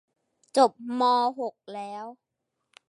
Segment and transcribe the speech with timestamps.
[0.57, 2.05] จบมอหกแล้ว